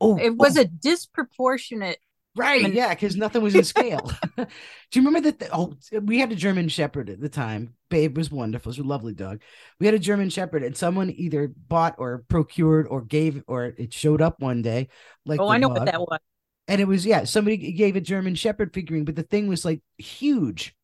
Oh, 0.00 0.18
It 0.18 0.36
was 0.36 0.58
oh, 0.58 0.62
a 0.62 0.64
disproportionate 0.64 1.98
right, 2.34 2.72
yeah, 2.72 2.88
because 2.90 3.14
nothing 3.16 3.42
was 3.42 3.54
in 3.54 3.62
scale. 3.62 4.10
Do 4.36 4.46
you 4.92 5.02
remember 5.06 5.30
that? 5.30 5.50
Oh, 5.52 5.74
we 6.02 6.18
had 6.18 6.32
a 6.32 6.36
German 6.36 6.68
Shepherd 6.68 7.08
at 7.08 7.20
the 7.20 7.28
time. 7.28 7.74
Babe 7.90 8.16
was 8.16 8.30
wonderful. 8.30 8.70
It 8.70 8.78
was 8.78 8.84
a 8.84 8.88
lovely 8.88 9.14
dog. 9.14 9.40
We 9.78 9.86
had 9.86 9.94
a 9.94 10.00
German 10.00 10.30
Shepherd, 10.30 10.64
and 10.64 10.76
someone 10.76 11.10
either 11.10 11.52
bought 11.68 11.94
or 11.98 12.24
procured 12.28 12.88
or 12.88 13.02
gave, 13.02 13.44
or 13.46 13.66
it 13.78 13.92
showed 13.92 14.20
up 14.20 14.40
one 14.40 14.62
day. 14.62 14.88
Like 15.24 15.38
Oh, 15.38 15.48
I 15.48 15.58
know 15.58 15.68
dog. 15.68 15.78
what 15.78 15.86
that 15.86 16.00
was. 16.00 16.18
And 16.66 16.80
it 16.80 16.88
was 16.88 17.06
yeah, 17.06 17.22
somebody 17.22 17.56
gave 17.72 17.94
a 17.94 18.00
German 18.00 18.34
Shepherd 18.34 18.74
figurine, 18.74 19.04
but 19.04 19.14
the 19.14 19.22
thing 19.22 19.46
was 19.46 19.64
like 19.64 19.80
huge. 19.98 20.74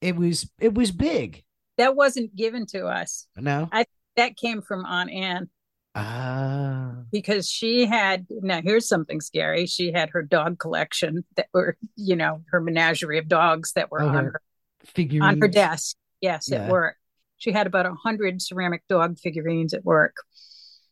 It 0.00 0.16
was 0.16 0.50
it 0.60 0.74
was 0.74 0.90
big. 0.92 1.42
That 1.78 1.96
wasn't 1.96 2.34
given 2.34 2.66
to 2.66 2.86
us. 2.86 3.26
No, 3.36 3.68
I 3.72 3.86
that 4.16 4.36
came 4.36 4.62
from 4.62 4.84
Aunt 4.84 5.10
Anne. 5.10 5.48
Ah, 5.94 6.92
because 7.10 7.48
she 7.48 7.86
had 7.86 8.26
now 8.30 8.60
here's 8.62 8.86
something 8.86 9.20
scary. 9.20 9.66
She 9.66 9.92
had 9.92 10.10
her 10.10 10.22
dog 10.22 10.58
collection 10.58 11.24
that 11.36 11.46
were, 11.54 11.76
you 11.96 12.16
know, 12.16 12.42
her 12.50 12.60
menagerie 12.60 13.18
of 13.18 13.28
dogs 13.28 13.72
that 13.72 13.90
were 13.90 14.02
Oh, 14.02 14.08
on 14.08 14.24
her 14.26 14.42
figurines 14.84 15.24
on 15.36 15.40
her 15.40 15.48
desk. 15.48 15.96
Yes, 16.20 16.48
Yeah. 16.50 16.64
at 16.64 16.70
work. 16.70 16.96
She 17.38 17.52
had 17.52 17.66
about 17.66 17.86
a 17.86 17.94
hundred 17.94 18.40
ceramic 18.42 18.82
dog 18.88 19.18
figurines 19.18 19.72
at 19.74 19.84
work. 19.84 20.14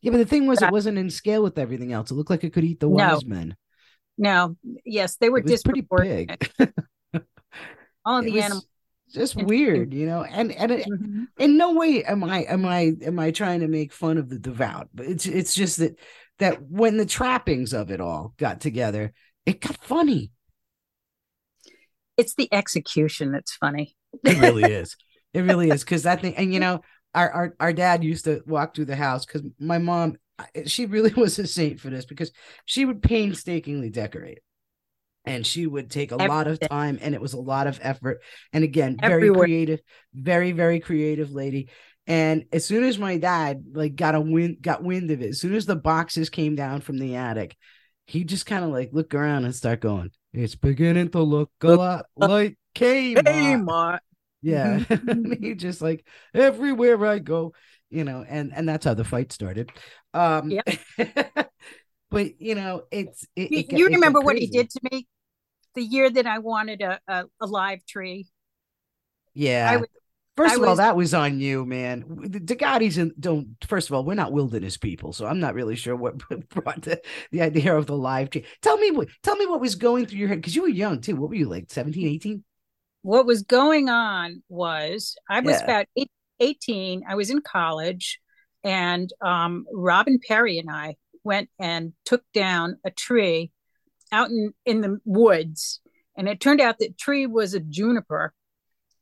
Yeah, 0.00 0.10
but 0.10 0.18
the 0.18 0.26
thing 0.26 0.46
was, 0.46 0.60
But 0.60 0.68
it 0.68 0.72
wasn't 0.72 0.98
in 0.98 1.08
scale 1.08 1.42
with 1.42 1.58
everything 1.58 1.92
else. 1.92 2.10
It 2.10 2.14
looked 2.14 2.28
like 2.30 2.44
it 2.44 2.52
could 2.52 2.64
eat 2.64 2.80
the 2.80 2.88
No. 2.88 3.14
wise 3.14 3.24
men. 3.24 3.56
No, 4.18 4.56
yes, 4.84 5.16
they 5.16 5.28
were 5.28 5.38
It 5.38 5.46
was 5.46 5.62
pretty 5.62 5.80
big. 5.82 6.50
All 8.04 8.18
It 8.18 8.24
the 8.26 8.32
was 8.32 8.44
animals. 8.44 8.66
Just 9.14 9.36
weird, 9.36 9.94
you 9.94 10.06
know. 10.06 10.24
And 10.24 10.52
and 10.52 10.72
it, 10.72 10.88
Mhm. 10.88 11.28
in 11.38 11.56
no 11.56 11.72
way 11.74 12.04
am 12.04 12.24
I 12.24 12.40
am 12.44 12.66
I 12.66 12.92
am 13.02 13.18
I 13.18 13.30
trying 13.30 13.60
to 13.60 13.68
make 13.68 13.92
fun 13.92 14.18
of 14.18 14.28
the 14.28 14.38
devout, 14.38 14.88
but 14.94 15.06
it's 15.06 15.26
it's 15.26 15.54
just 15.54 15.78
that 15.78 15.98
that 16.38 16.62
when 16.62 16.96
the 16.96 17.06
trappings 17.06 17.72
of 17.72 17.90
it 17.90 18.00
all 18.00 18.34
got 18.36 18.60
together, 18.60 19.12
it 19.46 19.60
got 19.60 19.82
funny. 19.84 20.30
It's 22.16 22.34
the 22.34 22.52
execution 22.52 23.32
that's 23.32 23.54
funny. 23.54 23.96
It 24.24 24.38
really 24.38 24.62
is. 24.72 24.96
It 25.32 25.40
really 25.40 25.70
is 25.70 25.82
because 25.82 26.04
that 26.04 26.20
thing, 26.20 26.36
and 26.36 26.52
you 26.54 26.60
know, 26.60 26.80
our 27.14 27.30
our 27.30 27.56
our 27.60 27.72
dad 27.72 28.04
used 28.04 28.24
to 28.24 28.42
walk 28.46 28.74
through 28.74 28.84
the 28.86 28.96
house 28.96 29.24
because 29.26 29.42
my 29.58 29.78
mom, 29.78 30.16
she 30.66 30.86
really 30.86 31.12
was 31.16 31.38
a 31.38 31.46
saint 31.46 31.80
for 31.80 31.90
this 31.90 32.04
because 32.04 32.30
she 32.66 32.84
would 32.84 33.02
painstakingly 33.02 33.90
decorate, 33.90 34.40
and 35.24 35.46
she 35.46 35.66
would 35.66 35.90
take 35.90 36.12
a 36.12 36.16
lot 36.16 36.46
of 36.46 36.60
time, 36.60 36.98
and 37.00 37.14
it 37.14 37.20
was 37.20 37.32
a 37.32 37.40
lot 37.40 37.66
of 37.66 37.78
effort. 37.82 38.20
And 38.52 38.64
again, 38.64 38.98
very 39.00 39.28
Everywhere. 39.28 39.44
creative, 39.44 39.80
very 40.14 40.52
very 40.52 40.80
creative 40.80 41.30
lady. 41.32 41.68
And 42.06 42.44
as 42.52 42.64
soon 42.66 42.84
as 42.84 42.98
my 42.98 43.16
dad 43.16 43.64
like 43.72 43.96
got 43.96 44.14
a 44.14 44.20
wind 44.20 44.58
got 44.60 44.82
wind 44.82 45.10
of 45.10 45.22
it, 45.22 45.30
as 45.30 45.40
soon 45.40 45.54
as 45.54 45.66
the 45.66 45.76
boxes 45.76 46.28
came 46.30 46.54
down 46.54 46.80
from 46.82 46.98
the 46.98 47.16
attic, 47.16 47.56
he 48.06 48.24
just 48.24 48.46
kind 48.46 48.64
of 48.64 48.70
like 48.70 48.90
look 48.92 49.14
around 49.14 49.44
and 49.44 49.54
start 49.54 49.80
going, 49.80 50.10
"It's 50.32 50.54
beginning 50.54 51.10
to 51.10 51.22
look 51.22 51.50
a 51.62 51.68
lot 51.68 52.06
like 52.16 52.58
Kmart." 52.74 53.24
Kmart. 53.24 53.98
Yeah. 54.42 54.84
he 55.40 55.54
just 55.54 55.80
like 55.80 56.06
everywhere 56.34 57.04
I 57.06 57.18
go, 57.18 57.54
you 57.90 58.04
know, 58.04 58.24
and 58.28 58.52
and 58.54 58.68
that's 58.68 58.84
how 58.84 58.94
the 58.94 59.04
fight 59.04 59.32
started. 59.32 59.70
Um 60.12 60.52
but 62.10 62.40
you 62.40 62.54
know, 62.54 62.82
it's 62.90 63.26
it, 63.34 63.50
You, 63.50 63.64
it 63.68 63.72
you 63.72 63.86
it 63.86 63.94
remember 63.94 64.20
what 64.20 64.36
he 64.36 64.46
did 64.46 64.70
to 64.70 64.80
me 64.90 65.06
the 65.74 65.82
year 65.82 66.10
that 66.10 66.26
I 66.26 66.38
wanted 66.38 66.82
a, 66.82 67.00
a, 67.08 67.24
a 67.40 67.46
live 67.46 67.84
tree? 67.86 68.28
Yeah. 69.34 69.68
I 69.70 69.76
was- 69.78 69.88
First 70.36 70.54
I 70.54 70.56
of 70.56 70.64
all, 70.64 70.76
that 70.76 70.96
was 70.96 71.14
on 71.14 71.38
you, 71.38 71.64
man. 71.64 72.04
The 72.08 72.98
and 72.98 73.12
don't. 73.20 73.56
First 73.68 73.88
of 73.88 73.94
all, 73.94 74.04
we're 74.04 74.14
not 74.14 74.32
wilderness 74.32 74.76
people, 74.76 75.12
so 75.12 75.26
I'm 75.26 75.38
not 75.38 75.54
really 75.54 75.76
sure 75.76 75.94
what 75.96 76.18
brought 76.48 76.82
the, 76.82 77.00
the 77.30 77.42
idea 77.42 77.76
of 77.76 77.86
the 77.86 77.96
live 77.96 78.30
tree. 78.30 78.44
Tell 78.60 78.76
me 78.76 78.90
what. 78.90 79.06
Tell 79.22 79.36
me 79.36 79.46
what 79.46 79.60
was 79.60 79.76
going 79.76 80.06
through 80.06 80.18
your 80.18 80.26
head 80.26 80.38
because 80.38 80.56
you 80.56 80.62
were 80.62 80.68
young 80.68 81.00
too. 81.00 81.14
What 81.14 81.28
were 81.28 81.36
you 81.36 81.48
like, 81.48 81.66
17, 81.68 82.08
18? 82.08 82.44
What 83.02 83.26
was 83.26 83.42
going 83.42 83.88
on 83.88 84.42
was 84.48 85.14
I 85.30 85.38
was 85.38 85.54
Yeah. 85.54 85.64
about 85.64 85.86
eight, 85.96 86.10
18. 86.40 87.04
I 87.08 87.14
was 87.14 87.30
in 87.30 87.40
college, 87.40 88.18
and 88.64 89.08
um, 89.24 89.66
Robin 89.72 90.18
Perry 90.26 90.58
and 90.58 90.68
I 90.68 90.96
went 91.22 91.48
and 91.60 91.92
took 92.04 92.24
down 92.34 92.78
a 92.84 92.90
tree 92.90 93.52
out 94.14 94.30
in, 94.30 94.52
in 94.64 94.80
the 94.80 94.98
woods. 95.04 95.80
And 96.16 96.28
it 96.28 96.38
turned 96.40 96.60
out 96.60 96.78
that 96.78 96.96
tree 96.96 97.26
was 97.26 97.54
a 97.54 97.60
juniper. 97.60 98.32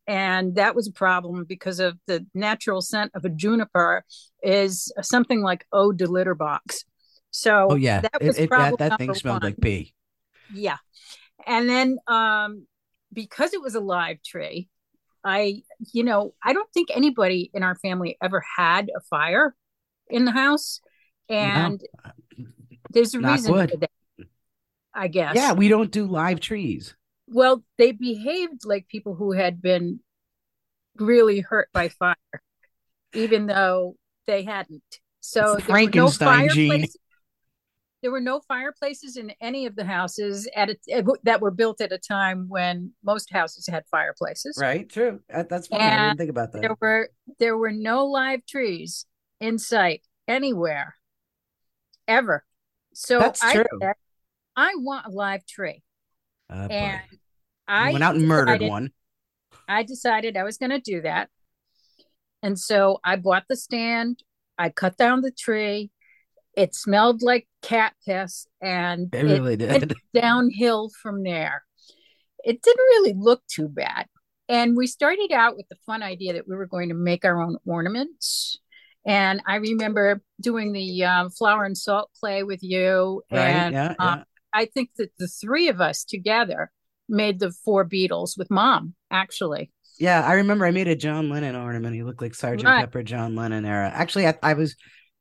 And 0.06 0.56
that 0.56 0.74
was 0.74 0.88
a 0.88 0.92
problem 0.92 1.44
because 1.44 1.78
of 1.78 1.96
the 2.06 2.26
natural 2.34 2.80
scent 2.80 3.12
of 3.14 3.24
a 3.24 3.28
juniper 3.28 4.04
is 4.42 4.92
something 5.02 5.42
like 5.42 5.64
eau 5.72 5.92
de 5.92 6.06
litter 6.06 6.34
box. 6.34 6.84
So 7.30 7.68
Oh 7.70 7.76
yeah, 7.76 8.00
that 8.00 8.20
was 8.20 8.36
it- 8.38 8.48
problem 8.50 8.76
that, 8.78 8.90
that 8.90 8.98
thing 8.98 9.14
smelled 9.14 9.42
one. 9.42 9.52
like 9.52 9.60
pee. 9.60 9.94
Yeah. 10.52 10.78
And 11.46 11.68
then 11.68 11.98
um 12.08 12.66
because 13.12 13.52
it 13.54 13.62
was 13.62 13.74
a 13.76 13.80
live 13.80 14.18
tree, 14.22 14.68
I 15.24 15.62
you 15.92 16.02
know, 16.02 16.34
I 16.42 16.52
don't 16.52 16.70
think 16.74 16.88
anybody 16.92 17.50
in 17.54 17.62
our 17.62 17.76
family 17.76 18.16
ever 18.20 18.42
had 18.56 18.90
a 18.96 19.00
fire 19.08 19.54
in 20.10 20.24
the 20.24 20.32
house. 20.32 20.80
And 21.28 21.80
there's 22.90 23.14
a 23.14 23.20
Knock 23.20 23.32
reason 23.36 23.52
wood. 23.54 23.70
for 23.70 23.76
that. 23.78 23.90
I 24.94 25.08
guess. 25.08 25.34
Yeah, 25.34 25.52
we 25.52 25.68
don't 25.68 25.90
do 25.90 26.06
live 26.06 26.40
trees. 26.40 26.94
Well, 27.28 27.64
they 27.78 27.92
behaved 27.92 28.64
like 28.64 28.88
people 28.88 29.14
who 29.14 29.32
had 29.32 29.62
been 29.62 30.00
really 30.96 31.40
hurt 31.40 31.68
by 31.72 31.88
fire, 31.88 32.16
even 33.14 33.46
though 33.46 33.96
they 34.26 34.42
hadn't. 34.42 34.82
So 35.20 35.54
It's 35.54 35.66
there 35.66 35.74
were 35.74 35.80
no 35.82 36.10
Frankenstein 36.10 36.48
gene. 36.50 36.86
There 38.02 38.10
were 38.10 38.20
no 38.20 38.40
fireplaces 38.40 39.16
in 39.16 39.32
any 39.40 39.66
of 39.66 39.76
the 39.76 39.84
houses 39.84 40.48
at 40.56 40.70
a, 40.70 41.04
that 41.22 41.40
were 41.40 41.52
built 41.52 41.80
at 41.80 41.92
a 41.92 41.98
time 41.98 42.46
when 42.48 42.90
most 43.04 43.32
houses 43.32 43.68
had 43.68 43.84
fireplaces. 43.92 44.58
Right, 44.60 44.88
true. 44.88 45.20
That's 45.28 45.68
funny. 45.68 45.84
I 45.84 46.06
didn't 46.08 46.18
think 46.18 46.30
about 46.30 46.52
that. 46.52 46.62
There 46.62 46.76
were 46.80 47.10
there 47.38 47.56
were 47.56 47.70
no 47.70 48.06
live 48.06 48.44
trees 48.44 49.06
in 49.40 49.58
sight 49.58 50.02
anywhere, 50.26 50.96
ever. 52.08 52.44
So 52.92 53.20
That's 53.20 53.42
I 53.42 53.54
true. 53.54 53.64
said, 53.80 53.94
I 54.56 54.74
want 54.76 55.06
a 55.06 55.10
live 55.10 55.46
tree, 55.46 55.82
Uh, 56.50 56.68
boy. 56.68 56.74
and 56.74 57.00
You 57.10 57.18
I 57.68 57.92
went 57.92 58.04
out 58.04 58.16
and 58.16 58.26
murdered 58.26 58.46
decided- 58.58 58.70
one. 58.70 58.92
I 59.68 59.82
decided 59.82 60.36
I 60.36 60.44
was 60.44 60.58
going 60.58 60.70
to 60.70 60.80
do 60.80 61.02
that. 61.02 61.30
And 62.42 62.58
so 62.58 62.98
I 63.04 63.16
bought 63.16 63.44
the 63.48 63.56
stand. 63.56 64.22
I 64.58 64.70
cut 64.70 64.96
down 64.96 65.20
the 65.20 65.30
tree. 65.30 65.90
It 66.56 66.74
smelled 66.74 67.22
like 67.22 67.48
cat 67.62 67.94
piss 68.04 68.46
and 68.60 69.14
It 69.14 69.24
it 69.24 69.40
really 69.40 69.56
did. 69.56 69.94
downhill 70.14 70.90
from 71.02 71.22
there. 71.22 71.64
It 72.44 72.60
didn't 72.60 72.80
really 72.82 73.14
look 73.16 73.42
too 73.46 73.68
bad. 73.68 74.06
And 74.48 74.76
we 74.76 74.86
started 74.86 75.30
out 75.32 75.56
with 75.56 75.68
the 75.70 75.76
fun 75.86 76.02
idea 76.02 76.32
that 76.34 76.48
we 76.48 76.56
were 76.56 76.66
going 76.66 76.88
to 76.88 76.94
make 76.94 77.24
our 77.24 77.40
own 77.40 77.56
ornaments. 77.64 78.58
And 79.06 79.40
I 79.46 79.56
remember 79.56 80.20
doing 80.40 80.72
the 80.72 81.04
um, 81.04 81.30
flour 81.30 81.64
and 81.64 81.78
salt 81.78 82.10
clay 82.20 82.42
with 82.42 82.62
you. 82.62 83.22
Right? 83.30 83.38
And 83.40 83.74
yeah, 83.74 83.94
uh, 83.98 84.16
yeah. 84.16 84.24
I 84.52 84.66
think 84.66 84.90
that 84.98 85.12
the 85.18 85.28
three 85.28 85.68
of 85.68 85.80
us 85.80 86.04
together 86.04 86.70
made 87.08 87.40
the 87.40 87.52
four 87.64 87.88
Beatles 87.88 88.38
with 88.38 88.50
mom, 88.50 88.94
actually. 89.10 89.70
Yeah, 89.98 90.24
I 90.24 90.34
remember 90.34 90.64
I 90.66 90.70
made 90.70 90.88
a 90.88 90.96
John 90.96 91.28
Lennon 91.28 91.54
ornament. 91.54 91.94
He 91.94 92.02
looked 92.02 92.22
like 92.22 92.34
Sergeant 92.34 92.66
Right. 92.66 92.80
Pepper, 92.80 93.02
John 93.02 93.36
Lennon 93.36 93.64
era. 93.64 93.90
Actually, 93.94 94.26
I, 94.26 94.34
I 94.42 94.54
was 94.54 94.74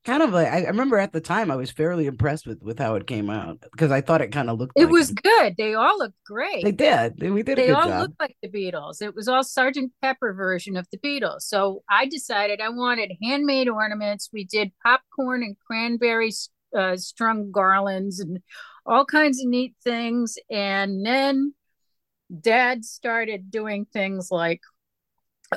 kind 0.04 0.22
of 0.22 0.32
like 0.32 0.48
I 0.48 0.64
remember 0.64 0.98
at 0.98 1.12
the 1.12 1.20
time 1.20 1.50
I 1.50 1.56
was 1.56 1.70
fairly 1.70 2.06
impressed 2.06 2.46
with 2.46 2.60
with 2.62 2.78
how 2.78 2.96
it 2.96 3.06
came 3.06 3.30
out 3.30 3.60
because 3.60 3.92
I 3.92 4.00
thought 4.00 4.20
it 4.20 4.32
kind 4.32 4.50
of 4.50 4.58
looked. 4.58 4.72
It 4.76 4.84
like 4.84 4.92
was 4.92 5.10
him. 5.10 5.16
good. 5.22 5.54
They 5.58 5.74
all 5.74 5.98
looked 5.98 6.22
great. 6.26 6.64
They 6.64 6.72
did. 6.72 7.18
They, 7.18 7.30
we 7.30 7.42
did 7.42 7.58
a 7.58 7.66
they 7.66 7.70
all 7.70 7.86
job. 7.86 8.00
looked 8.00 8.20
like 8.20 8.36
the 8.42 8.48
Beatles. 8.48 9.02
It 9.02 9.14
was 9.14 9.28
all 9.28 9.44
Sergeant 9.44 9.92
Pepper 10.02 10.32
version 10.32 10.76
of 10.76 10.86
the 10.90 10.98
Beatles. 10.98 11.42
So 11.42 11.84
I 11.88 12.06
decided 12.06 12.60
I 12.60 12.70
wanted 12.70 13.12
handmade 13.22 13.68
ornaments. 13.68 14.30
We 14.32 14.44
did 14.44 14.72
popcorn 14.82 15.42
and 15.42 15.56
cranberry 15.66 16.32
uh, 16.76 16.96
strung 16.96 17.52
garlands 17.52 18.18
and 18.18 18.38
all 18.86 19.04
kinds 19.04 19.40
of 19.42 19.48
neat 19.48 19.74
things. 19.82 20.36
And 20.50 21.04
then 21.04 21.54
Dad 22.40 22.84
started 22.84 23.50
doing 23.50 23.86
things 23.92 24.28
like, 24.30 24.60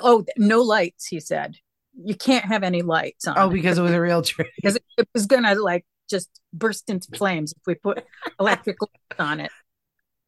oh, 0.01 0.25
no 0.37 0.61
lights. 0.61 1.07
He 1.07 1.19
said, 1.19 1.55
you 2.03 2.15
can't 2.15 2.45
have 2.45 2.63
any 2.63 2.81
lights 2.81 3.27
on. 3.27 3.35
oh, 3.37 3.49
because 3.49 3.77
it 3.77 3.81
was 3.81 3.93
a 3.93 4.01
real 4.01 4.21
tree. 4.23 4.49
because 4.57 4.77
it 4.97 5.07
was 5.13 5.25
gonna 5.27 5.55
like 5.55 5.85
just 6.09 6.29
burst 6.53 6.89
into 6.89 7.07
flames 7.17 7.53
if 7.53 7.61
we 7.65 7.75
put 7.75 8.03
electric 8.39 8.77
lights 8.81 9.19
on 9.19 9.39
it. 9.39 9.51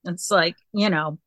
It's 0.05 0.31
like 0.31 0.55
you 0.73 0.89
know, 0.89 1.19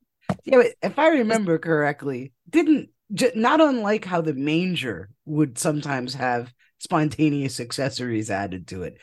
Yeah, 0.45 0.63
if 0.83 0.99
I 0.99 1.09
remember 1.09 1.59
correctly, 1.59 2.33
didn't 2.49 2.89
not 3.35 3.61
unlike 3.61 4.05
how 4.05 4.23
the 4.23 4.33
manger 4.35 5.11
would 5.27 5.59
sometimes 5.59 6.15
have 6.15 6.53
spontaneous 6.79 7.61
accessories 7.61 8.31
added 8.31 8.69
to 8.69 8.85
it. 8.85 8.97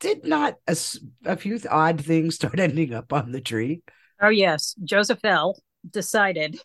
Did 0.00 0.24
not 0.24 0.56
a 0.66 1.36
few 1.36 1.60
odd 1.70 2.04
things 2.04 2.34
start 2.36 2.58
ending 2.58 2.92
up 2.92 3.12
on 3.12 3.32
the 3.32 3.40
tree? 3.40 3.82
oh 4.20 4.28
yes, 4.28 4.74
Joseph 4.84 5.20
L. 5.24 5.60
decided 5.88 6.60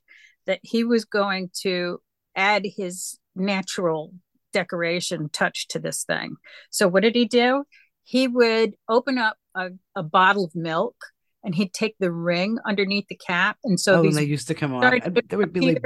that 0.46 0.60
he 0.64 0.84
was 0.84 1.06
going 1.06 1.50
to 1.62 2.00
add 2.36 2.66
his 2.66 3.18
natural 3.36 4.14
decoration 4.54 5.30
touch 5.30 5.68
to 5.70 5.80
this 5.80 6.04
thing. 6.04 6.36
So 6.70 6.88
what 6.88 7.04
did 7.04 7.16
he 7.16 7.26
do? 7.26 7.66
He 8.04 8.28
would 8.28 8.76
open 8.88 9.18
up 9.18 9.38
a, 9.56 9.72
a 9.96 10.04
bottle 10.04 10.46
of 10.46 10.56
milk 10.56 10.96
and 11.44 11.56
he'd 11.56 11.74
take 11.74 11.96
the 12.00 12.12
ring 12.12 12.58
underneath 12.66 13.08
the 13.08 13.16
cap, 13.16 13.58
and 13.64 13.80
so 13.80 13.96
oh, 13.96 13.98
and 13.98 14.06
these 14.06 14.16
they 14.16 14.24
used 14.24 14.48
to 14.48 14.56
come 14.56 14.74
on. 14.74 14.82
There 15.28 15.38
would 15.38 15.54
be 15.54 15.62
like 15.62 15.84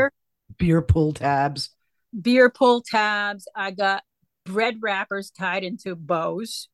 beer 0.57 0.81
pull 0.81 1.13
tabs. 1.13 1.69
beer 2.19 2.49
pull 2.49 2.81
tabs. 2.81 3.47
I 3.55 3.71
got 3.71 4.03
bread 4.45 4.77
wrappers 4.81 5.31
tied 5.31 5.63
into 5.63 5.95
bows. 5.95 6.69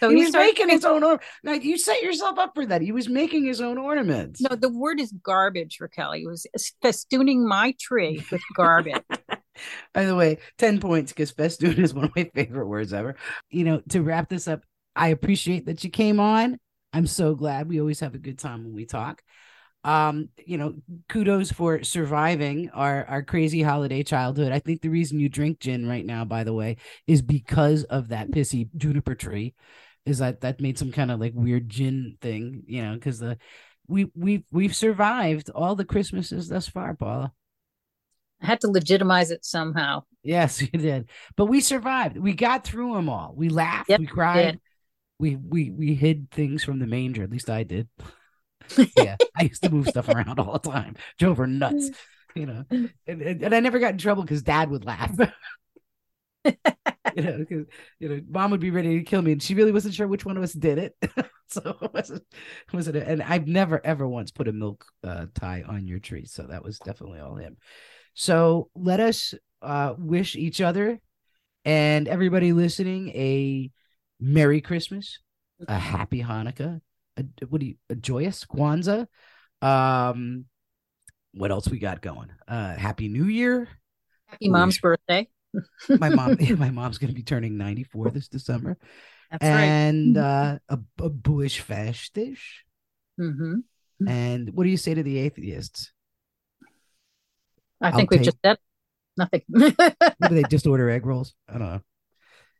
So 0.00 0.10
he, 0.10 0.18
he 0.18 0.24
was 0.24 0.32
making 0.32 0.68
his 0.68 0.84
own. 0.84 1.00
Now 1.42 1.52
you 1.52 1.76
set 1.76 2.02
yourself 2.02 2.38
up 2.38 2.52
for 2.54 2.64
that. 2.66 2.82
He 2.82 2.92
was 2.92 3.08
making 3.08 3.44
his 3.44 3.60
own 3.60 3.78
ornaments. 3.78 4.40
No, 4.40 4.54
the 4.54 4.68
word 4.68 5.00
is 5.00 5.12
garbage, 5.22 5.78
Raquel. 5.80 6.12
He 6.12 6.26
was 6.26 6.46
festooning 6.84 7.46
my 7.46 7.74
tree 7.80 8.24
with 8.30 8.42
garbage. 8.54 9.02
By 9.94 10.04
the 10.04 10.14
way, 10.14 10.38
ten 10.56 10.78
points 10.78 11.12
because 11.12 11.32
festoon 11.32 11.82
is 11.82 11.92
one 11.92 12.04
of 12.04 12.12
my 12.14 12.30
favorite 12.34 12.68
words 12.68 12.92
ever. 12.92 13.16
You 13.50 13.64
know, 13.64 13.82
to 13.88 14.02
wrap 14.02 14.28
this 14.28 14.46
up, 14.46 14.62
I 14.94 15.08
appreciate 15.08 15.66
that 15.66 15.82
you 15.82 15.90
came 15.90 16.20
on. 16.20 16.58
I'm 16.92 17.06
so 17.06 17.34
glad. 17.34 17.68
We 17.68 17.80
always 17.80 18.00
have 18.00 18.14
a 18.14 18.18
good 18.18 18.38
time 18.38 18.64
when 18.64 18.74
we 18.74 18.86
talk 18.86 19.20
um 19.84 20.28
you 20.44 20.58
know 20.58 20.74
kudos 21.08 21.52
for 21.52 21.84
surviving 21.84 22.68
our 22.70 23.04
our 23.06 23.22
crazy 23.22 23.62
holiday 23.62 24.02
childhood. 24.02 24.52
I 24.52 24.58
think 24.58 24.82
the 24.82 24.88
reason 24.88 25.20
you 25.20 25.28
drink 25.28 25.60
gin 25.60 25.88
right 25.88 26.04
now 26.04 26.24
by 26.24 26.44
the 26.44 26.52
way 26.52 26.76
is 27.06 27.22
because 27.22 27.84
of 27.84 28.08
that 28.08 28.30
pissy 28.30 28.68
juniper 28.76 29.14
tree 29.14 29.54
is 30.04 30.18
that 30.18 30.40
that 30.40 30.60
made 30.60 30.78
some 30.78 30.90
kind 30.90 31.10
of 31.10 31.20
like 31.20 31.32
weird 31.34 31.68
gin 31.68 32.16
thing 32.20 32.64
you 32.66 32.82
know 32.82 32.94
because 32.94 33.18
the 33.18 33.38
we 33.86 34.10
we 34.14 34.44
we've 34.50 34.74
survived 34.74 35.50
all 35.54 35.74
the 35.74 35.84
christmases 35.84 36.48
thus 36.48 36.68
far 36.68 36.94
paula. 36.94 37.32
I 38.40 38.46
had 38.46 38.60
to 38.60 38.70
legitimize 38.70 39.32
it 39.32 39.44
somehow. 39.44 40.04
Yes 40.22 40.60
you 40.62 40.68
did. 40.68 41.08
But 41.36 41.46
we 41.46 41.60
survived. 41.60 42.16
We 42.16 42.34
got 42.34 42.64
through 42.64 42.94
them 42.94 43.08
all. 43.08 43.32
We 43.36 43.48
laughed 43.48 43.90
yep, 43.90 44.00
we 44.00 44.06
cried. 44.06 44.60
we 45.18 45.36
we 45.36 45.70
we 45.70 45.94
hid 45.94 46.30
things 46.30 46.62
from 46.62 46.78
the 46.78 46.86
manger. 46.86 47.22
At 47.22 47.30
least 47.30 47.50
i 47.50 47.62
did 47.62 47.88
yeah, 48.96 49.16
I 49.36 49.44
used 49.44 49.62
to 49.62 49.70
move 49.70 49.88
stuff 49.88 50.08
around 50.08 50.38
all 50.38 50.52
the 50.52 50.70
time. 50.70 50.96
Drove 51.18 51.38
her 51.38 51.46
nuts, 51.46 51.90
you 52.34 52.46
know. 52.46 52.64
And, 52.70 52.92
and, 53.06 53.42
and 53.42 53.54
I 53.54 53.60
never 53.60 53.78
got 53.78 53.92
in 53.92 53.98
trouble 53.98 54.22
because 54.22 54.42
Dad 54.42 54.70
would 54.70 54.84
laugh. 54.84 55.12
you 56.44 57.22
know, 57.22 57.38
because 57.38 57.66
you 57.98 58.08
know, 58.08 58.20
Mom 58.28 58.50
would 58.50 58.60
be 58.60 58.70
ready 58.70 58.98
to 58.98 59.04
kill 59.04 59.22
me, 59.22 59.32
and 59.32 59.42
she 59.42 59.54
really 59.54 59.72
wasn't 59.72 59.94
sure 59.94 60.06
which 60.06 60.24
one 60.24 60.36
of 60.36 60.42
us 60.42 60.52
did 60.52 60.78
it. 60.78 60.96
so 61.48 61.76
was 61.92 62.10
it 62.10 62.22
was 62.72 62.88
it? 62.88 62.96
A, 62.96 63.08
and 63.08 63.22
I've 63.22 63.46
never 63.46 63.84
ever 63.84 64.06
once 64.06 64.30
put 64.30 64.48
a 64.48 64.52
milk 64.52 64.84
uh, 65.04 65.26
tie 65.34 65.64
on 65.66 65.86
your 65.86 65.98
tree, 65.98 66.26
so 66.26 66.44
that 66.44 66.62
was 66.62 66.78
definitely 66.78 67.20
all 67.20 67.36
him. 67.36 67.56
So 68.14 68.70
let 68.74 69.00
us 69.00 69.34
uh, 69.62 69.94
wish 69.96 70.36
each 70.36 70.60
other 70.60 71.00
and 71.64 72.08
everybody 72.08 72.52
listening 72.52 73.10
a 73.10 73.70
Merry 74.20 74.60
Christmas, 74.60 75.18
a 75.66 75.78
Happy 75.78 76.22
Hanukkah, 76.22 76.80
a, 77.18 77.46
what 77.46 77.60
do 77.60 77.66
you 77.66 77.74
a 77.90 77.94
joyous 77.94 78.44
Kwanzaa. 78.44 79.06
Um, 79.60 80.46
what 81.32 81.50
else 81.50 81.68
we 81.68 81.78
got 81.78 82.00
going? 82.00 82.30
Uh, 82.46 82.74
Happy 82.74 83.08
New 83.08 83.24
Year. 83.24 83.68
Happy 84.26 84.48
mom's 84.48 84.78
birthday. 84.78 85.28
my 85.88 86.08
mom, 86.08 86.36
my 86.58 86.70
mom's 86.70 86.98
gonna 86.98 87.12
be 87.12 87.22
turning 87.22 87.56
94 87.56 88.10
this 88.10 88.28
December. 88.28 88.78
That's 89.30 89.44
and 89.44 90.16
right. 90.16 90.24
uh, 90.24 90.58
a, 90.68 91.04
a 91.04 91.10
bush 91.10 91.60
festish. 91.60 92.64
Mm-hmm. 93.20 94.08
And 94.08 94.50
what 94.54 94.64
do 94.64 94.70
you 94.70 94.76
say 94.76 94.94
to 94.94 95.02
the 95.02 95.18
atheists? 95.18 95.92
I 97.80 97.90
think 97.92 98.10
we've 98.10 98.22
just 98.22 98.38
said 98.44 98.58
nothing. 99.16 99.42
do 99.52 99.72
they 100.30 100.44
just 100.44 100.66
order 100.66 100.88
egg 100.90 101.04
rolls? 101.04 101.34
I 101.48 101.52
don't 101.52 101.60
know. 101.60 101.80